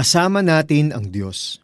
Kasama 0.00 0.40
natin 0.40 0.96
ang 0.96 1.12
Diyos. 1.12 1.60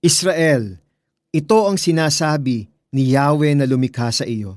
Israel, 0.00 0.80
ito 1.28 1.68
ang 1.68 1.76
sinasabi 1.76 2.64
ni 2.96 3.12
Yahweh 3.12 3.60
na 3.60 3.68
lumikha 3.68 4.08
sa 4.08 4.24
iyo. 4.24 4.56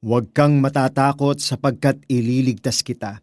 Huwag 0.00 0.32
kang 0.32 0.56
matatakot 0.56 1.44
sapagkat 1.44 2.00
ililigtas 2.08 2.80
kita. 2.80 3.20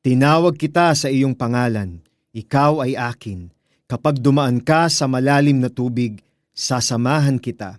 Tinawag 0.00 0.56
kita 0.56 0.96
sa 0.96 1.12
iyong 1.12 1.36
pangalan. 1.36 2.00
Ikaw 2.32 2.88
ay 2.88 2.96
akin. 2.96 3.52
Kapag 3.84 4.24
dumaan 4.24 4.64
ka 4.64 4.88
sa 4.88 5.04
malalim 5.04 5.60
na 5.60 5.68
tubig, 5.68 6.24
sasamahan 6.56 7.36
kita. 7.36 7.76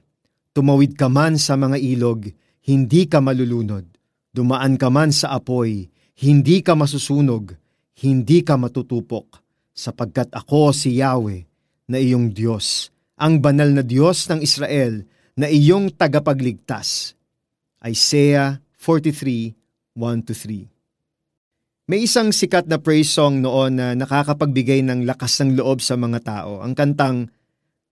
Tumawid 0.54 0.94
ka 0.94 1.10
man 1.10 1.42
sa 1.42 1.58
mga 1.58 1.82
ilog, 1.82 2.30
hindi 2.70 3.10
ka 3.10 3.18
malulunod. 3.18 3.90
Dumaan 4.30 4.78
ka 4.78 4.94
man 4.94 5.10
sa 5.10 5.34
apoy, 5.34 5.90
hindi 6.22 6.62
ka 6.62 6.78
masusunog, 6.78 7.50
hindi 7.98 8.46
ka 8.46 8.62
matutupok 8.62 9.42
sapagkat 9.74 10.30
ako 10.32 10.72
si 10.72 11.02
Yahweh 11.02 11.44
na 11.90 11.98
iyong 12.00 12.32
Diyos, 12.32 12.94
ang 13.20 13.42
banal 13.44 13.74
na 13.74 13.82
Diyos 13.82 14.30
ng 14.30 14.40
Israel 14.40 15.04
na 15.34 15.50
iyong 15.50 15.92
tagapagligtas. 15.94 17.18
Isaiah 17.84 18.64
43, 18.80 19.52
1-3 19.98 21.92
May 21.92 22.08
isang 22.08 22.32
sikat 22.32 22.72
na 22.72 22.80
praise 22.80 23.12
song 23.12 23.44
noon 23.44 23.76
na 23.76 23.92
nakakapagbigay 23.92 24.80
ng 24.88 25.04
lakas 25.04 25.44
ng 25.44 25.60
loob 25.60 25.84
sa 25.84 26.00
mga 26.00 26.24
tao. 26.24 26.64
Ang 26.64 26.72
kantang 26.72 27.28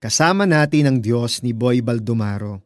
Kasama 0.01 0.49
natin 0.49 0.89
ang 0.89 0.97
Diyos 0.97 1.45
ni 1.45 1.53
Boy 1.53 1.85
Baldomaro. 1.85 2.57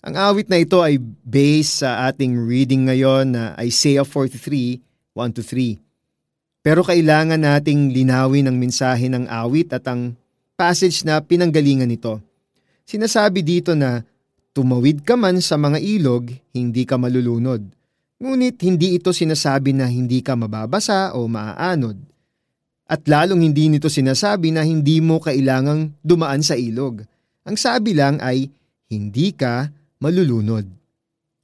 Ang 0.00 0.16
awit 0.16 0.48
na 0.48 0.56
ito 0.56 0.80
ay 0.80 0.96
based 1.28 1.84
sa 1.84 2.08
ating 2.08 2.40
reading 2.48 2.88
ngayon 2.88 3.36
na 3.36 3.52
Isaiah 3.60 4.00
43, 4.00 4.80
1-3. 5.12 5.76
Pero 6.60 6.84
kailangan 6.84 7.40
nating 7.40 7.88
linawin 7.96 8.48
ang 8.48 8.56
mensahe 8.60 9.08
ng 9.08 9.24
awit 9.32 9.72
at 9.72 9.88
ang 9.88 10.12
passage 10.60 11.08
na 11.08 11.16
pinanggalingan 11.24 11.88
nito. 11.88 12.20
Sinasabi 12.84 13.40
dito 13.40 13.72
na, 13.72 14.04
tumawid 14.52 15.00
ka 15.00 15.16
man 15.16 15.40
sa 15.40 15.56
mga 15.56 15.80
ilog, 15.80 16.28
hindi 16.52 16.84
ka 16.84 17.00
malulunod. 17.00 17.64
Ngunit 18.20 18.60
hindi 18.60 19.00
ito 19.00 19.08
sinasabi 19.08 19.72
na 19.72 19.88
hindi 19.88 20.20
ka 20.20 20.36
mababasa 20.36 21.16
o 21.16 21.24
maaanod. 21.24 21.96
At 22.84 23.08
lalong 23.08 23.40
hindi 23.40 23.72
nito 23.72 23.88
sinasabi 23.88 24.52
na 24.52 24.60
hindi 24.60 25.00
mo 25.00 25.16
kailangang 25.16 25.96
dumaan 26.04 26.44
sa 26.44 26.60
ilog. 26.60 27.00
Ang 27.48 27.56
sabi 27.56 27.96
lang 27.96 28.20
ay, 28.20 28.52
hindi 28.92 29.32
ka 29.32 29.72
malulunod. 30.02 30.68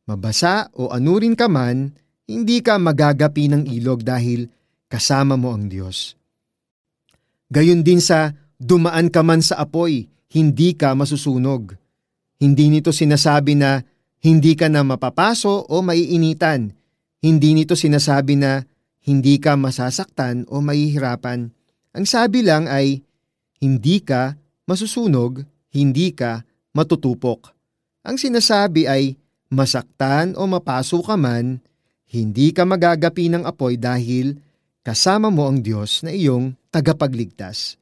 Mabasa 0.05 0.69
o 0.77 0.93
anurin 0.93 1.33
ka 1.33 1.49
man, 1.49 1.97
hindi 2.29 2.61
ka 2.61 2.77
magagapi 2.77 3.49
ng 3.49 3.63
ilog 3.81 4.05
dahil 4.05 4.53
kasama 4.87 5.35
mo 5.35 5.55
ang 5.55 5.67
Diyos. 5.71 6.15
Gayon 7.51 7.87
din 7.87 8.03
sa 8.03 8.35
dumaan 8.59 9.11
ka 9.11 9.23
man 9.23 9.43
sa 9.43 9.63
apoy, 9.63 10.11
hindi 10.35 10.75
ka 10.75 10.95
masusunog. 10.99 11.79
Hindi 12.37 12.69
nito 12.69 12.93
sinasabi 12.93 13.57
na 13.57 13.81
hindi 14.21 14.59
ka 14.59 14.67
na 14.67 14.83
mapapaso 14.83 15.65
o 15.71 15.81
maiinitan. 15.81 16.75
Hindi 17.23 17.57
nito 17.57 17.79
sinasabi 17.79 18.37
na 18.37 18.67
hindi 19.07 19.39
ka 19.39 19.55
masasaktan 19.55 20.51
o 20.51 20.59
mahihirapan. 20.59 21.55
Ang 21.97 22.05
sabi 22.05 22.43
lang 22.43 22.67
ay 22.67 23.07
hindi 23.63 24.03
ka 24.03 24.35
masusunog, 24.67 25.47
hindi 25.73 26.13
ka 26.13 26.43
matutupok. 26.75 27.55
Ang 28.05 28.19
sinasabi 28.21 28.85
ay 28.85 29.17
masaktan 29.49 30.35
o 30.35 30.45
mapaso 30.45 31.01
ka 31.01 31.15
man, 31.15 31.63
hindi 32.11 32.51
ka 32.51 32.67
magagapi 32.67 33.33
ng 33.33 33.43
apoy 33.47 33.79
dahil 33.79 34.37
kasama 34.87 35.35
mo 35.35 35.51
ang 35.51 35.67
Diyos 35.67 36.07
na 36.07 36.15
iyong 36.15 36.55
tagapagligtas. 36.71 37.75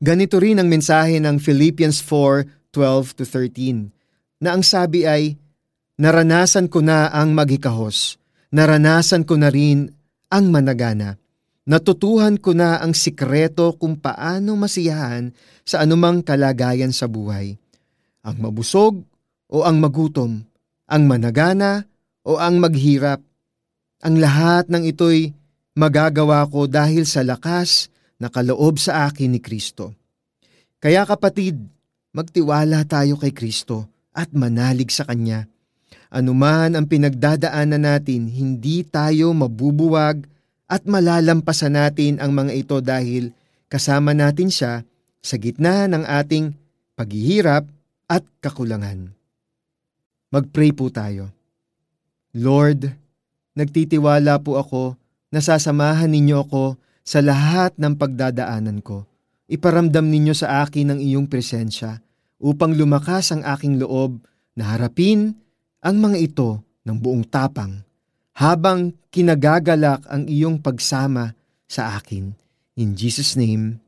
Ganito 0.00 0.40
rin 0.40 0.56
ang 0.56 0.72
mensahe 0.72 1.20
ng 1.20 1.36
Philippians 1.36 2.00
4:12-13 2.00 3.92
na 4.40 4.56
ang 4.56 4.64
sabi 4.64 5.04
ay, 5.04 5.36
Naranasan 6.00 6.72
ko 6.72 6.80
na 6.80 7.12
ang 7.12 7.36
maghikahos, 7.36 8.16
naranasan 8.48 9.28
ko 9.28 9.36
na 9.36 9.52
rin 9.52 9.92
ang 10.32 10.48
managana. 10.48 11.20
Natutuhan 11.68 12.40
ko 12.40 12.56
na 12.56 12.80
ang 12.80 12.96
sikreto 12.96 13.76
kung 13.76 14.00
paano 14.00 14.56
masiyahan 14.56 15.30
sa 15.62 15.84
anumang 15.84 16.24
kalagayan 16.24 16.90
sa 16.90 17.06
buhay. 17.06 17.54
Ang 18.24 18.36
mabusog 18.40 19.04
o 19.46 19.62
ang 19.62 19.78
magutom, 19.78 20.42
ang 20.88 21.02
managana 21.04 21.84
o 22.24 22.40
ang 22.40 22.58
maghirap. 22.58 23.20
Ang 24.02 24.18
lahat 24.18 24.66
ng 24.72 24.82
ito'y 24.90 25.41
magagawa 25.72 26.44
ko 26.48 26.68
dahil 26.68 27.08
sa 27.08 27.24
lakas 27.24 27.88
na 28.20 28.28
kaloob 28.28 28.78
sa 28.78 29.08
akin 29.08 29.34
ni 29.34 29.40
Kristo. 29.40 29.96
Kaya 30.82 31.06
kapatid, 31.08 31.58
magtiwala 32.12 32.84
tayo 32.84 33.16
kay 33.16 33.32
Kristo 33.32 33.88
at 34.12 34.30
manalig 34.36 34.92
sa 34.92 35.08
Kanya. 35.08 35.48
Anuman 36.12 36.76
ang 36.76 36.84
pinagdadaanan 36.84 37.88
natin, 37.88 38.28
hindi 38.28 38.84
tayo 38.84 39.32
mabubuwag 39.32 40.28
at 40.68 40.84
malalampasan 40.84 41.72
natin 41.72 42.20
ang 42.20 42.36
mga 42.36 42.52
ito 42.52 42.76
dahil 42.84 43.32
kasama 43.72 44.12
natin 44.12 44.52
siya 44.52 44.84
sa 45.24 45.36
gitna 45.40 45.88
ng 45.88 46.04
ating 46.04 46.52
paghihirap 46.96 47.64
at 48.12 48.24
kakulangan. 48.44 49.16
Magpray 50.28 50.76
po 50.76 50.92
tayo. 50.92 51.32
Lord, 52.36 52.92
nagtitiwala 53.56 54.40
po 54.40 54.60
ako 54.60 55.00
Nasasamahan 55.32 56.12
ninyo 56.12 56.44
ako 56.44 56.76
sa 57.00 57.24
lahat 57.24 57.72
ng 57.80 57.96
pagdadaanan 57.96 58.84
ko. 58.84 59.08
Iparamdam 59.48 60.04
ninyo 60.04 60.36
sa 60.36 60.60
akin 60.60 60.92
ang 60.92 61.00
iyong 61.00 61.24
presensya 61.24 62.04
upang 62.36 62.76
lumakas 62.76 63.32
ang 63.32 63.40
aking 63.40 63.80
loob 63.80 64.20
na 64.52 64.76
harapin 64.76 65.32
ang 65.80 65.96
mga 66.04 66.18
ito 66.20 66.50
ng 66.84 66.96
buong 67.00 67.24
tapang 67.32 67.80
habang 68.36 68.92
kinagagalak 69.08 70.04
ang 70.08 70.28
iyong 70.28 70.60
pagsama 70.60 71.32
sa 71.64 71.96
akin. 71.96 72.36
In 72.76 72.92
Jesus' 72.92 73.32
name, 73.32 73.80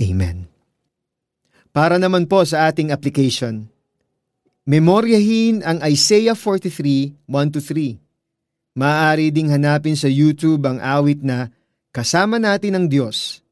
Amen. 0.00 0.48
Para 1.72 1.96
naman 1.96 2.28
po 2.28 2.44
sa 2.44 2.68
ating 2.68 2.92
application, 2.92 3.68
memoryahin 4.68 5.64
ang 5.64 5.80
Isaiah 5.84 6.36
43, 6.36 7.28
1-3 7.28 8.01
Maaari 8.72 9.28
ding 9.28 9.52
hanapin 9.52 9.96
sa 9.96 10.08
YouTube 10.08 10.64
ang 10.64 10.80
awit 10.80 11.20
na 11.20 11.52
Kasama 11.92 12.40
natin 12.40 12.72
ang 12.72 12.86
Diyos. 12.88 13.44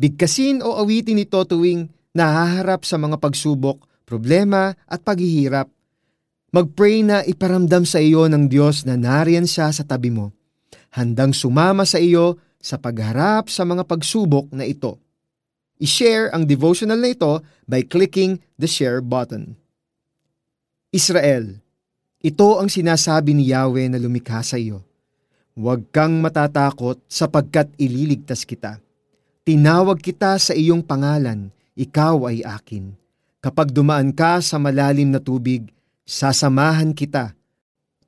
Bigkasin 0.00 0.64
o 0.64 0.80
awitin 0.80 1.20
ito 1.20 1.36
tuwing 1.44 1.92
nahaharap 2.16 2.88
sa 2.88 2.96
mga 2.96 3.20
pagsubok, 3.20 3.84
problema 4.08 4.72
at 4.88 5.04
paghihirap. 5.04 5.68
Magpray 6.56 7.04
na 7.04 7.20
iparamdam 7.20 7.84
sa 7.84 8.00
iyo 8.00 8.24
ng 8.32 8.48
Diyos 8.48 8.88
na 8.88 8.96
nariyan 8.96 9.44
siya 9.44 9.68
sa 9.76 9.84
tabi 9.84 10.08
mo. 10.08 10.32
Handang 10.96 11.36
sumama 11.36 11.84
sa 11.84 12.00
iyo 12.00 12.40
sa 12.56 12.80
pagharap 12.80 13.52
sa 13.52 13.68
mga 13.68 13.84
pagsubok 13.84 14.48
na 14.56 14.64
ito. 14.64 14.96
I-share 15.76 16.32
ang 16.32 16.48
devotional 16.48 16.96
na 16.96 17.12
ito 17.12 17.44
by 17.68 17.84
clicking 17.84 18.40
the 18.56 18.64
share 18.64 19.04
button. 19.04 19.60
Israel, 20.96 21.60
ito 22.26 22.58
ang 22.58 22.66
sinasabi 22.66 23.38
ni 23.38 23.54
Yahweh 23.54 23.86
na 23.86 24.02
lumikha 24.02 24.42
sa 24.42 24.58
iyo. 24.58 24.82
Huwag 25.54 25.86
kang 25.94 26.18
matatakot 26.18 26.98
sapagkat 27.06 27.70
ililigtas 27.78 28.42
kita. 28.42 28.82
Tinawag 29.46 30.02
kita 30.02 30.34
sa 30.34 30.50
iyong 30.50 30.82
pangalan, 30.82 31.54
ikaw 31.78 32.26
ay 32.26 32.42
akin. 32.42 32.90
Kapag 33.38 33.70
dumaan 33.70 34.10
ka 34.10 34.42
sa 34.42 34.58
malalim 34.58 35.14
na 35.14 35.22
tubig, 35.22 35.70
sasamahan 36.02 36.90
kita. 36.90 37.30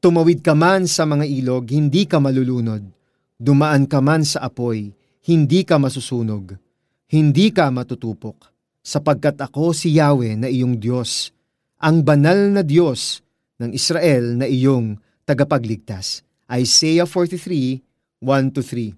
Tumawid 0.02 0.42
ka 0.42 0.58
man 0.58 0.90
sa 0.90 1.06
mga 1.06 1.22
ilog, 1.22 1.70
hindi 1.70 2.02
ka 2.02 2.18
malulunod. 2.18 2.82
Dumaan 3.38 3.86
ka 3.86 4.02
man 4.02 4.26
sa 4.26 4.50
apoy, 4.50 4.90
hindi 5.30 5.62
ka 5.62 5.78
masusunog. 5.78 6.58
Hindi 7.06 7.54
ka 7.54 7.70
matutupok, 7.70 8.50
sapagkat 8.82 9.38
ako 9.38 9.70
si 9.70 9.94
Yahweh 9.94 10.34
na 10.34 10.50
iyong 10.50 10.74
Diyos, 10.74 11.30
ang 11.78 12.02
banal 12.02 12.50
na 12.50 12.66
Diyos 12.66 13.22
ng 13.58 13.70
Israel 13.74 14.38
na 14.38 14.46
iyong 14.46 14.96
tagapagligtas. 15.26 16.22
Isaiah 16.48 17.04
43, 17.04 17.84
1-3 18.22 18.96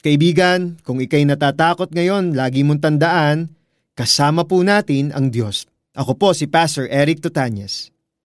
Kaibigan, 0.00 0.80
kung 0.80 0.96
ikay 0.96 1.28
natatakot 1.28 1.92
ngayon, 1.92 2.32
lagi 2.32 2.64
mong 2.64 2.80
tandaan, 2.80 3.52
kasama 3.92 4.48
po 4.48 4.64
natin 4.64 5.12
ang 5.12 5.28
Diyos. 5.28 5.68
Ako 5.92 6.16
po 6.16 6.32
si 6.32 6.48
Pastor 6.48 6.88
Eric 6.88 7.20
Tutanyas. 7.20 7.92